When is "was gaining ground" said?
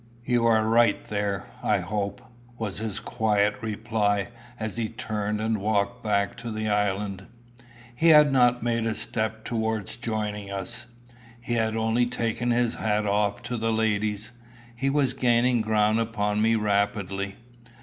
14.89-15.99